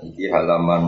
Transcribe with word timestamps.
Ini 0.00 0.32
halaman 0.32 0.82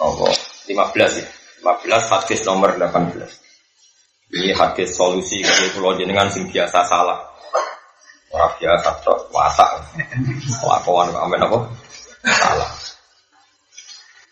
nomor 0.00 0.32
15 0.64 1.20
ya. 1.20 1.26
15 1.60 2.12
hadis 2.12 2.40
nomor 2.48 2.72
18. 2.80 4.32
Ini 4.32 4.56
hadis 4.56 4.96
solusi 4.96 5.44
kalau 5.44 5.68
pulau 5.76 5.92
jenengan 6.00 6.32
sing 6.32 6.48
biasa 6.48 6.82
salah. 6.88 7.20
Orang 8.32 8.56
biasa 8.58 8.88
tok 9.04 9.28
watak. 9.30 9.70
Lakuan 10.64 11.12
amen 11.14 11.44
apa? 11.46 11.58
Salah. 12.26 12.70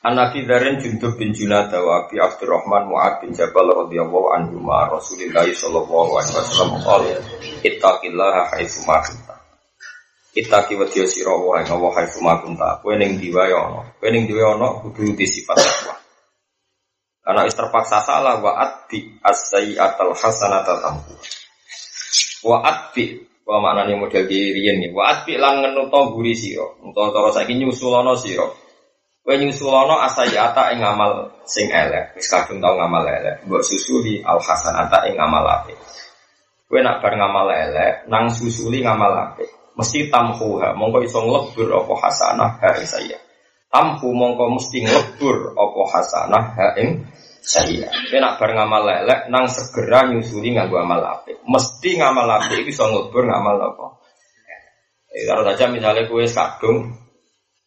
An 0.04 0.20
Nabi 0.20 0.44
Darin 0.44 0.76
Jundub 0.76 1.16
bin 1.16 1.32
Junada 1.32 1.80
wa 1.80 2.04
Abi 2.04 2.20
Abdurrahman 2.20 2.92
Mu'ad 2.92 3.24
bin 3.24 3.32
Jabal 3.32 3.64
radhiyallahu 3.72 4.36
anhu 4.36 4.60
ma 4.60 4.84
Rasulillah 4.84 5.48
sallallahu 5.48 6.20
alaihi 6.20 6.36
wasallam 6.36 6.70
qala 6.84 7.16
ittaqillaha 7.64 8.52
haitsu 8.52 8.84
ma. 8.84 9.00
Ittaqi 10.34 10.74
wa 10.74 10.86
sira 10.90 11.30
wa 11.30 11.62
ing 11.62 11.70
Allah 11.70 11.90
haitsu 11.94 12.18
ma 12.18 12.42
kunta. 12.42 12.82
Kowe 12.82 12.94
ning 12.98 13.22
diwa 13.22 13.46
ya 13.46 13.58
ana. 13.70 13.80
Kowe 14.02 14.10
ning 14.10 14.26
diwa 14.26 14.58
ana 14.58 14.82
kudu 14.82 15.14
di 15.14 15.26
sifat 15.30 15.62
takwa. 15.62 15.94
Karena 17.24 17.46
is 17.46 17.54
terpaksa 17.54 18.02
salah 18.02 18.42
wa 18.42 18.58
atbi 18.58 19.14
as-sayyi'atal 19.22 20.12
hasanata 20.12 20.82
tampu. 20.82 21.14
Wa 22.42 22.66
atbi 22.66 23.22
wa 23.46 23.62
maknane 23.62 23.94
model 23.94 24.26
kiriyen 24.26 24.82
nih. 24.82 24.90
Wa 24.90 25.14
atbi 25.14 25.38
lan 25.38 25.62
ngenuto 25.62 26.18
guri 26.18 26.34
sira. 26.34 26.66
Utawa 26.82 27.14
cara 27.14 27.30
saiki 27.30 27.54
nyusulana 27.54 28.18
sira. 28.18 28.44
Kowe 29.24 29.40
nyusulana 29.40 30.04
asayata 30.04 30.74
ing 30.76 30.84
ngamal 30.84 31.32
sing 31.48 31.72
elek, 31.72 32.12
wis 32.12 32.28
kadung 32.28 32.60
tau 32.60 32.76
ngamal 32.76 33.08
elek, 33.08 33.40
mbok 33.48 33.64
susuli 33.64 34.20
al 34.20 34.36
hasanata 34.36 35.08
ing 35.08 35.16
ngamal 35.16 35.48
apik. 35.48 35.80
Kowe 36.68 36.76
nak 36.84 37.00
bar 37.00 37.16
ngamal 37.16 37.48
elek, 37.48 38.04
nang 38.04 38.28
susuli 38.28 38.84
ngamal 38.84 39.16
apik, 39.16 39.48
mesti 39.74 40.10
tamhuha, 40.10 40.74
mongko 40.78 41.02
iso 41.02 41.18
nglebur 41.22 41.68
apa 41.74 41.94
hasanah 41.98 42.50
ha 42.62 42.68
ing 42.78 42.86
saya. 42.86 43.18
Tamhu 43.70 44.14
mongko 44.14 44.54
mesti 44.54 44.86
nglebur 44.86 45.58
apa 45.58 45.80
hasanah 45.90 46.44
ha 46.54 46.66
ing 46.78 47.02
saya. 47.42 47.90
Kowe 47.90 48.18
nak 48.22 48.38
bar 48.40 48.50
ngamal 48.54 48.86
elek, 49.04 49.20
nang 49.28 49.50
segera 49.50 50.06
nyusuli 50.08 50.54
nganggo 50.54 50.78
amal 50.80 51.02
apik. 51.02 51.42
Mesti 51.44 52.00
ngamal 52.00 52.28
apik 52.40 52.64
iso 52.70 52.86
nglebur 52.86 53.26
ngamal 53.26 53.58
apa. 53.60 53.86
Eh, 55.14 55.30
kalau 55.30 55.46
saja 55.46 55.70
misalnya 55.70 56.10
kue 56.10 56.26
kadung 56.26 56.90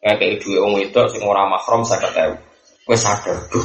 ngekei 0.04 0.36
duit 0.36 0.60
wong 0.60 0.76
wedok 0.76 1.08
sing 1.08 1.24
ora 1.24 1.48
mahram 1.48 1.84
50.000. 1.84 2.36
Kowe 2.84 2.96
sadar, 2.96 3.48
duh, 3.52 3.64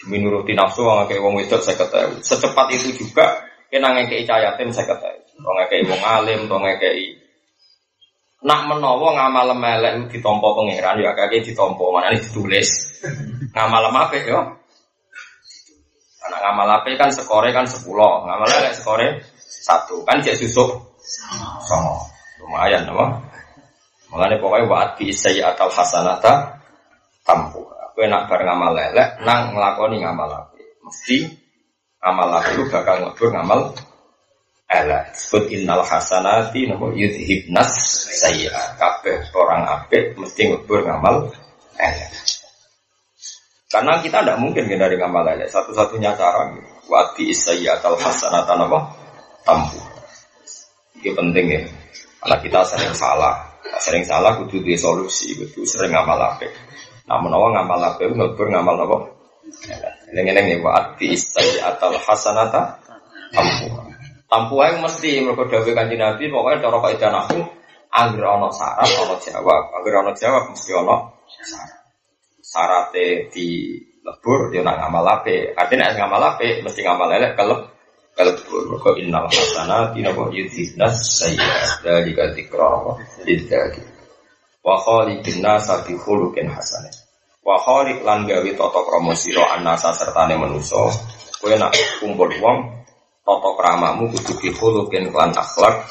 demi 0.00 0.20
nuruti 0.20 0.52
nafsu 0.56 0.84
ngekei 0.84 1.20
wong 1.20 1.40
wedok 1.40 1.60
50.000. 1.60 2.24
Secepat 2.24 2.66
itu 2.72 3.04
juga 3.04 3.40
kena 3.72 3.96
ngekei 3.96 4.24
cah 4.24 4.36
yatim 4.40 4.68
50.000. 4.72 5.44
Wong 5.44 5.56
ngekei 5.60 5.82
wong 5.88 6.02
alim, 6.04 6.40
to 6.44 6.56
ngekei 6.56 7.21
Nak 8.42 8.60
menawa 8.66 9.14
ngamal 9.14 9.54
melek 9.54 10.10
ditampa 10.10 10.50
pangeran 10.50 10.98
ya 10.98 11.14
kakek 11.14 11.46
ditampa 11.46 11.84
mana 11.94 12.10
ditulis. 12.10 12.98
Ngamal 13.54 13.86
apik 13.94 14.26
yo. 14.26 14.42
Anak 16.26 16.40
ngamal 16.42 16.68
apik 16.82 16.98
kan 16.98 17.14
skore 17.14 17.54
kan 17.54 17.70
10, 17.70 17.86
ngamal 17.94 18.50
elek 18.50 18.74
skore 18.74 19.22
1. 19.22 20.06
Kan 20.06 20.18
cek 20.26 20.34
susuk. 20.42 20.98
Sama. 21.62 22.02
Lumayan 22.42 22.90
apa? 22.90 23.22
Mengenai 24.10 24.42
pokoknya 24.42 24.66
waat 24.66 24.90
bi 24.98 25.14
atau 25.14 25.68
hasanata 25.70 26.58
tampu. 27.22 27.62
Aku 27.62 28.02
nak 28.10 28.26
bareng 28.26 28.48
ngamal 28.50 28.72
lelek, 28.74 29.22
nang 29.22 29.54
ngelakoni 29.54 30.02
ngamal 30.02 30.28
api. 30.28 30.62
Mesti 30.82 31.18
ngamal 32.02 32.28
api 32.42 32.50
lu 32.58 32.64
bakal 32.66 33.06
ngelebur 33.06 33.28
ngamal 33.30 33.60
elek. 34.72 35.12
Sebut 35.12 35.52
innal 35.52 35.84
hasanati 35.84 36.64
nopo 36.64 36.96
yudhibnas 36.96 37.72
saya. 38.08 38.76
Kabeh 38.80 39.28
orang 39.36 39.68
api 39.68 40.16
mesti 40.16 40.48
ngelebur 40.48 40.80
ngamal 40.88 41.28
elek. 41.76 42.12
Karena 43.68 44.00
kita 44.00 44.20
tidak 44.24 44.40
mungkin 44.40 44.68
dari 44.68 44.96
ngamal 44.96 45.28
elek. 45.36 45.52
Satu-satunya 45.52 46.16
cara 46.16 46.48
waat 46.88 47.12
bi 47.16 47.30
atau 47.68 47.92
hasanata 48.00 48.56
nopo 48.56 48.78
tampu. 49.44 49.78
Itu 50.98 51.12
penting 51.12 51.46
ya. 51.52 51.60
Karena 52.22 52.36
kita 52.40 52.60
sering 52.64 52.94
salah 52.96 53.52
sering 53.78 54.04
salah 54.04 54.36
kudu 54.42 54.60
di 54.62 54.74
solusi 54.74 55.38
kudu 55.38 55.62
sering 55.64 55.94
ngamal 55.94 56.18
apa 56.18 56.46
nah 57.06 57.18
menawa 57.18 57.54
ngamal 57.54 57.80
apa 57.82 58.02
ngelbur 58.06 58.46
ngamal 58.50 58.76
apa 58.78 58.98
Eleng-eleng 60.12 60.46
ya 60.48 60.56
waat 60.64 60.96
bi 60.96 61.12
atau 61.60 61.92
hasanata 61.98 62.78
tampu 63.34 63.68
tampu 64.32 64.56
aja 64.64 64.80
mesti 64.80 65.20
mereka 65.20 65.44
dawe 65.44 65.70
kanji 65.76 66.00
nabi 66.00 66.32
pokoknya 66.32 66.64
cara 66.64 66.78
kaidah 66.80 67.12
aku 67.28 67.40
angger 67.92 68.24
ono 68.24 68.48
syarat 68.48 68.88
ono 69.04 69.14
jawab. 69.20 69.62
Angger 69.76 69.94
ono 70.00 70.12
jawab 70.16 70.44
mesti 70.48 70.72
ono 70.72 70.96
syarat. 72.40 72.96
Di 73.28 73.76
lebur 74.00 74.48
dia 74.48 74.64
nak 74.64 74.80
ngamal 74.80 75.04
apa 75.04 75.52
artinya 75.52 75.92
ngamal 75.92 76.22
apa 76.24 76.64
mesti 76.64 76.80
ngamal 76.80 77.12
elek 77.12 77.36
kelep 77.36 77.60
kalbur 78.16 78.62
maka 78.76 78.90
innal 78.98 79.28
hasanati 79.30 80.04
napa 80.04 80.28
yudhibnas 80.34 81.22
sayyi'at 81.22 81.80
dalika 81.80 82.28
dzikra 82.34 82.98
lidzakir 83.24 83.86
wa 84.60 84.76
khaliqin 84.80 85.40
nasa 85.44 85.84
bi 85.84 85.92
khuluqin 85.96 86.48
hasanah. 86.48 86.92
Wa 87.44 87.58
khaliq 87.58 88.00
lan 88.06 88.24
gawe 88.24 88.50
tata 88.54 88.80
krama 88.86 89.12
sira 89.12 89.44
anasa 89.58 89.92
sertane 89.92 90.40
manusa. 90.40 90.88
Kowe 91.42 91.54
nak 91.58 91.74
kumpul 91.98 92.30
wong 92.38 92.81
tata 93.22 93.50
kramamu 93.58 94.10
kudu 94.10 94.32
bi 94.42 94.48
khuluqin 94.50 95.10
lan 95.14 95.30
akhlak 95.34 95.86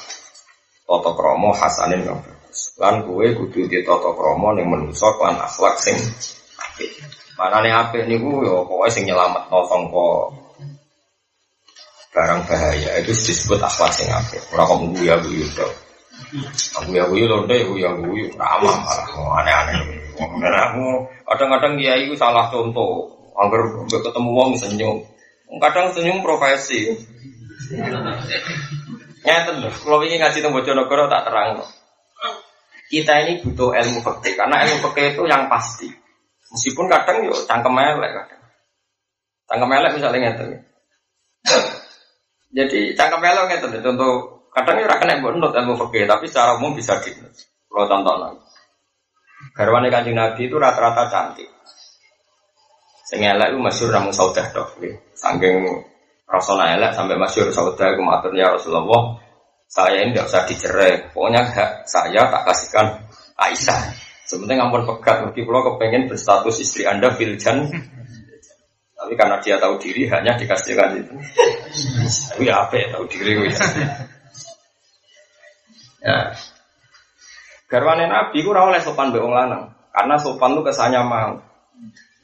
tata 0.87 1.09
krama 1.15 1.49
hasanin 1.55 2.03
kang 2.03 2.19
bagus 2.19 2.75
lan 2.77 3.07
kowe 3.07 3.25
kudu 3.25 3.67
di 3.71 3.79
tata 3.83 4.11
krama 4.11 4.55
ning 4.55 4.67
manusa 4.67 5.09
lan 5.19 5.39
akhlak 5.39 5.75
sing 5.79 5.97
apik 6.59 6.91
manane 7.39 7.71
apik 7.71 8.05
niku 8.05 8.43
ya 8.43 8.61
pokoke 8.67 8.87
sing 8.91 9.03
nyelametno 9.07 9.59
sangka 9.65 10.07
barang 12.11 12.43
bahaya 12.43 12.99
itu 12.99 13.15
disebut 13.15 13.59
akhlak 13.63 13.91
sing 13.95 14.11
apik. 14.11 14.43
Ora 14.51 14.67
kok 14.67 14.83
guyu 14.83 15.15
guyu 15.23 15.47
to. 15.55 15.67
Aku 16.83 16.91
ya 16.91 17.07
guyu 17.07 17.25
lonte 17.31 17.55
guyu 17.63 17.87
guyu 18.03 18.27
ramah 18.35 18.75
malah 18.83 19.07
aneh-aneh. 19.41 19.79
Aku 20.19 20.85
kadang-kadang 21.23 21.79
dia 21.79 21.95
itu 21.95 22.13
salah 22.19 22.51
contoh. 22.51 23.07
Agar 23.39 23.63
ketemu 23.87 24.29
wong 24.35 24.51
senyum. 24.59 24.99
Kadang 25.59 25.91
senyum 25.91 26.23
profesi. 26.23 26.87
Nyata 29.21 29.51
loh, 29.59 29.69
kalau 29.69 30.01
ingin 30.07 30.23
ngaji 30.23 30.39
tentang 30.39 30.55
Bojonegoro 30.55 31.11
tak 31.11 31.27
terang. 31.27 31.59
Kita 32.91 33.13
ini 33.23 33.39
butuh 33.39 33.71
ilmu 33.71 33.99
fikih 34.03 34.33
karena 34.35 34.67
ilmu 34.67 34.83
fikih 34.91 35.15
itu 35.15 35.23
yang 35.27 35.47
pasti. 35.47 35.87
Meskipun 36.51 36.91
kadang 36.91 37.23
yo 37.23 37.35
cangkem 37.47 37.71
elek 37.71 38.11
kadang. 38.11 38.41
Cangkem 39.47 39.71
elek 39.71 39.91
misalnya 39.95 40.19
ngeten. 40.19 40.49
Jadi 42.57 42.79
cangkem 42.99 43.23
elok 43.23 43.45
gitu, 43.55 43.67
contoh 43.79 44.11
kadang 44.51 44.83
ora 44.83 44.99
kena 44.99 45.23
mbok 45.23 45.39
nut 45.39 45.55
ilmu 45.55 45.79
fikih, 45.87 46.03
tapi 46.03 46.27
secara 46.27 46.59
umum 46.59 46.75
bisa 46.75 46.99
di 46.99 47.15
Kalau 47.71 47.87
contoh 47.87 48.15
lagi. 48.19 48.43
Garwane 49.55 49.87
kanjeng 49.87 50.19
Nabi 50.19 50.51
itu 50.51 50.59
rata-rata 50.59 51.07
cantik. 51.07 51.47
Sing 53.11 53.19
elek 53.19 53.51
itu 53.51 53.59
masyhur 53.59 53.91
namung 53.91 54.15
saudah 54.15 54.47
tok 54.55 54.79
nggih. 54.79 54.95
Saking 55.19 55.67
rasane 56.31 56.79
elek 56.79 56.95
sampai 56.95 57.19
masyhur 57.19 57.51
saudah 57.51 57.91
iku 57.91 58.07
maturnya 58.07 58.55
Rasulullah, 58.55 59.19
saya 59.67 60.07
ini 60.07 60.15
tidak 60.15 60.31
usah 60.31 60.47
dicerai. 60.47 60.93
Pokoknya 61.11 61.43
hak 61.43 61.91
saya 61.91 62.31
tak 62.31 62.47
kasihkan 62.47 62.87
Aisyah. 63.35 63.79
Sebenarnya 64.23 64.63
ngampun 64.63 64.87
pegat, 64.87 65.27
mungkin 65.27 65.43
kalau 65.43 65.75
kepengen 65.75 66.07
berstatus 66.07 66.63
istri 66.63 66.87
anda 66.87 67.11
filjan 67.11 67.67
tapi 69.01 69.17
karena 69.17 69.41
dia 69.41 69.57
tahu 69.57 69.81
diri 69.81 70.07
hanya 70.07 70.37
dikasihkan 70.37 71.03
itu. 71.03 71.13
Tapi 72.31 72.47
ya 72.47 72.63
apa 72.63 72.79
ya 72.79 72.95
tahu 72.95 73.09
diri 73.09 73.31
gue. 73.33 73.49
Ya. 76.01 76.31
Garwane 77.65 78.05
Nabi 78.05 78.45
ora 78.45 78.69
oleh 78.69 78.77
sopan 78.77 79.09
mbek 79.09 79.25
wong 79.25 79.33
lanang. 79.33 79.73
Karena 79.89 80.15
sopan 80.21 80.53
tuh 80.53 80.63
kesannya 80.63 81.01
mau. 81.01 81.41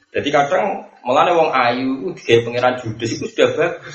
Jadi 0.08 0.28
kadang 0.32 0.88
melane 1.04 1.36
wong 1.36 1.52
ayu 1.52 2.00
ku 2.00 2.08
digawe 2.16 2.48
pangeran 2.48 2.80
judes 2.80 3.20
itu 3.20 3.28
sudah 3.28 3.48
bagus. 3.52 3.94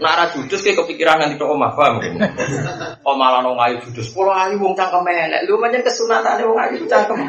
Nara 0.00 0.32
judes 0.32 0.64
kayak 0.64 0.80
kepikiran 0.80 1.20
nanti 1.20 1.36
tok 1.36 1.52
omah 1.52 1.76
paham. 1.76 2.00
Oh 3.04 3.20
malah 3.20 3.44
wong 3.44 3.60
ayu 3.60 3.76
judes, 3.84 4.16
pola 4.16 4.48
ayu 4.48 4.56
wong 4.56 4.72
cangkem 4.72 5.04
elek. 5.04 5.44
Lu 5.44 5.60
pancen 5.60 5.84
kesunatane 5.84 6.48
wong 6.48 6.56
ayu 6.56 6.88
cangkem. 6.88 7.20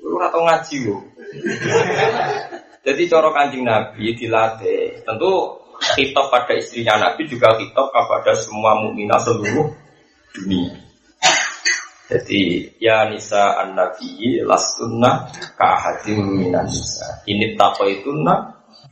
Lu 0.00 0.16
ora 0.16 0.32
tau 0.32 0.40
ngaji 0.48 0.76
lho. 0.88 0.96
Jadi 2.80 3.02
coro 3.12 3.28
kanjeng 3.36 3.68
Nabi 3.68 4.16
dilatih. 4.16 5.04
Tentu 5.04 5.60
kitab 6.00 6.32
pada 6.32 6.56
istrinya 6.56 6.96
Nabi 6.96 7.28
juga 7.28 7.52
kitab 7.60 7.92
kepada 7.92 8.32
semua 8.40 8.80
mukminah 8.80 9.20
seluruh 9.20 9.68
dunia. 10.32 10.87
Jadi 12.08 12.72
ya 12.80 13.04
nisa 13.12 13.60
an 13.60 13.76
nabi 13.76 14.40
lastunna 14.40 15.28
ka 15.60 15.76
hadim 15.76 16.40
minan 16.40 16.64
nisa. 16.64 17.20
Ini 17.28 17.52
taqaituna 17.52 18.32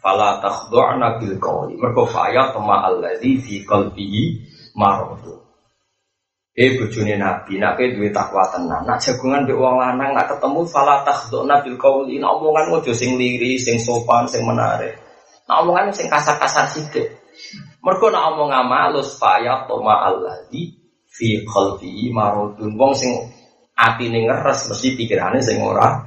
fala 0.05 0.37
takhdu'na 0.45 1.17
bil 1.17 1.41
qawli. 1.41 1.81
Mergo 1.81 2.05
fa 2.05 2.29
ya 2.29 2.53
tama 2.53 2.85
allazi 2.85 3.41
fi 3.41 3.65
qalbihi 3.65 4.23
maradu. 4.77 5.33
Eh 6.57 6.73
bojone 6.77 7.21
Nabi, 7.21 7.61
nak 7.61 7.77
kowe 7.77 7.85
duwe 7.85 8.09
takwa 8.13 8.49
tenan. 8.49 8.81
Nak 8.89 8.97
jagungan 8.97 9.45
mbek 9.45 9.61
wong 9.61 9.77
lanang 9.77 10.17
nak 10.17 10.33
ketemu 10.33 10.65
fala 10.65 11.05
takhduna 11.05 11.61
bil 11.61 11.77
qauli. 11.77 12.17
Nak 12.17 12.33
omongan 12.41 12.81
ojo 12.81 12.97
sing 12.97 13.21
liri, 13.21 13.61
sing 13.61 13.77
sopan, 13.77 14.25
sing 14.25 14.41
menarik. 14.41 14.97
Nak 15.45 15.57
omongan 15.65 15.93
sing 15.93 16.09
kasar-kasar 16.09 16.73
sithik. 16.73 17.13
Mergo 17.85 18.09
nak 18.09 18.33
omong 18.33 18.57
amalus 18.57 19.21
faya 19.21 19.69
toma 19.69 20.01
alladzi 20.09 20.86
fi 21.17 21.41
qalbi 21.49 22.13
marodun. 22.13 22.77
Wong 22.77 22.93
sing 22.93 23.17
atine 23.73 24.29
ngeres 24.29 24.69
mesti 24.69 24.93
pikirane 25.01 25.41
sing 25.41 25.65
ora. 25.65 26.05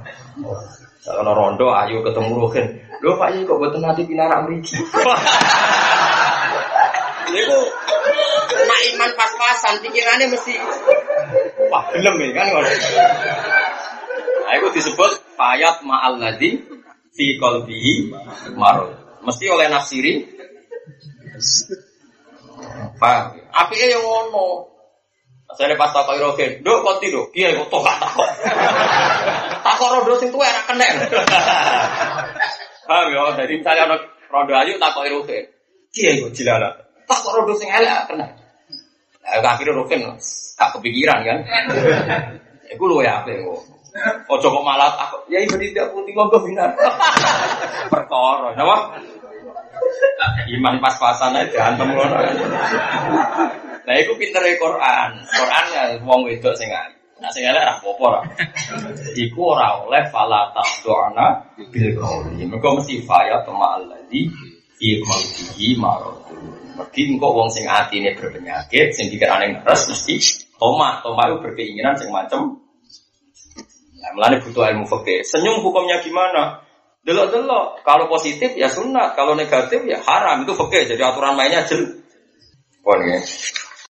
Kalau 1.02 1.34
rondo 1.34 1.74
ayo 1.74 2.06
ketemu 2.06 2.38
Ruhin. 2.38 2.66
Lho 3.00 3.16
Pak 3.16 3.32
ini 3.32 3.48
kok 3.48 3.58
boten 3.58 3.82
nanti 3.82 4.06
pinarak 4.06 4.46
mriki. 4.46 4.76
Niku 7.30 7.58
nak 8.50 8.80
iman 8.94 9.10
pas-pasan 9.14 9.74
pikirannya 9.86 10.26
mesti 10.28 10.54
wah 11.70 11.84
gelem 11.94 12.14
ya 12.20 12.28
kan 12.34 12.46
ngono. 12.50 12.70
Nah, 14.50 14.52
itu 14.58 14.68
disebut 14.74 15.38
fayat 15.38 15.86
ma'al 15.86 16.18
ladzi 16.18 16.58
fi 17.14 17.38
qalbihi 17.38 18.10
marad. 18.58 18.98
Mesti 19.22 19.46
oleh 19.46 19.70
nafsiri. 19.70 20.26
Paham? 22.98 23.38
Apike 23.54 23.86
yang 23.88 24.02
ngono. 24.02 24.69
Saya 25.58 25.74
pas 25.74 25.90
takok 25.90 26.14
iroke, 26.14 26.62
"Nduk 26.62 26.78
konti 26.86 27.10
nduk." 27.10 27.34
Kiai 27.34 27.58
kok 27.58 27.68
tok 27.74 27.82
takok. 27.82 28.28
Takok 29.66 29.88
rondo 29.98 30.14
sing 30.22 30.30
tuwa 30.30 30.46
ora 30.46 30.62
kena. 30.62 30.86
Paham 32.86 33.06
ya? 33.10 33.22
Jadi 33.34 33.52
misalnya 33.58 33.82
ana 33.90 33.96
rondo 34.30 34.52
ayu 34.54 34.78
takok 34.78 35.04
iroke. 35.10 35.38
Kiai 35.90 36.22
kok 36.22 36.30
jilala. 36.32 36.70
Takok 37.10 37.34
rondo 37.34 37.54
sing 37.58 37.66
elek 37.66 38.06
kena. 38.06 38.26
Lah 39.30 39.54
akhirnya 39.54 39.78
Rukin 39.78 40.02
tak 40.58 40.74
kepikiran 40.74 41.22
kan. 41.22 41.38
Iku 42.70 42.82
lu 42.86 43.02
ya 43.02 43.22
apa 43.22 43.30
kok. 43.30 43.60
Ojo 44.30 44.46
kok 44.50 44.64
malah 44.66 44.94
takut. 44.94 45.22
Ya 45.30 45.42
ibu 45.42 45.58
tidak 45.58 45.90
putih 45.94 46.14
monggo 46.14 46.38
binar. 46.42 46.74
Perkara, 47.90 48.54
napa? 48.54 48.98
Iman 50.50 50.78
pas-pasan 50.82 51.34
aja 51.34 51.74
antem 51.74 51.90
ngono. 51.94 52.16
Lah 53.90 53.98
iku 53.98 54.14
pintere 54.14 54.54
Quran. 54.54 55.18
Quran 55.26 55.64
ya 55.74 55.82
wong 56.06 56.22
wedok 56.22 56.54
sing 56.54 56.70
ayu. 56.70 56.94
Nah 57.18 57.26
sing 57.34 57.42
elek 57.42 57.58
ra 57.58 57.74
apa-apa 57.74 58.06
ra. 58.06 58.20
Iku 59.18 59.50
ora 59.50 59.82
oleh 59.82 60.06
fala 60.14 60.54
taqduna 60.54 61.58
bil 61.58 61.98
qauli. 61.98 62.46
Mergo 62.46 62.78
mesti 62.78 63.02
faya 63.02 63.42
tama 63.42 63.82
alladzi 63.82 64.30
fi 64.78 64.88
qalbihi 65.02 65.74
marad. 65.74 66.22
Mergi 66.78 67.02
engko 67.10 67.34
wong 67.34 67.50
sing 67.50 67.66
atine 67.66 68.14
berpenyakit, 68.14 68.94
sing 68.94 69.10
pikirane 69.10 69.58
ngeres 69.58 69.90
mesti 69.90 70.14
toma. 70.54 71.02
Toma 71.02 71.26
itu 71.26 71.42
berkeinginan 71.42 71.98
sing 71.98 72.14
macem. 72.14 72.62
Nah, 73.98 74.10
melane 74.14 74.38
butuh 74.38 74.70
ilmu 74.70 74.86
fikih. 74.86 75.26
Senyum 75.26 75.66
hukumnya 75.66 75.98
gimana? 75.98 76.62
Delok-delok. 77.02 77.82
Kalau 77.82 78.06
positif 78.06 78.54
ya 78.54 78.70
sunat, 78.70 79.18
kalau 79.18 79.34
negatif 79.34 79.82
ya 79.82 79.98
haram. 79.98 80.46
Itu 80.46 80.54
fikih. 80.54 80.94
Jadi 80.94 81.02
aturan 81.02 81.34
mainnya 81.34 81.66
jelas. 81.66 82.00
Pon 82.80 82.96
ya. 83.04 83.20